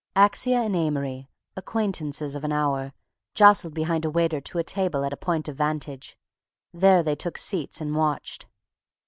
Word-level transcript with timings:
Axia 0.15 0.65
and 0.65 0.75
Amory, 0.75 1.29
acquaintances 1.55 2.35
of 2.35 2.43
an 2.43 2.51
hour, 2.51 2.91
jostled 3.35 3.75
behind 3.75 4.03
a 4.03 4.09
waiter 4.09 4.41
to 4.41 4.57
a 4.57 4.63
table 4.63 5.03
at 5.05 5.13
a 5.13 5.15
point 5.15 5.47
of 5.47 5.55
vantage; 5.57 6.17
there 6.73 7.03
they 7.03 7.15
took 7.15 7.37
seats 7.37 7.79
and 7.79 7.95
watched. 7.95 8.47